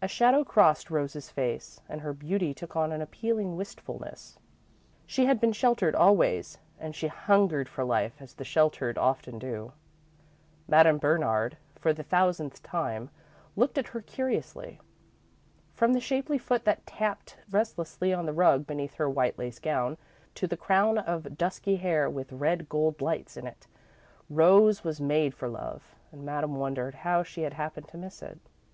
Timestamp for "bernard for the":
10.96-12.02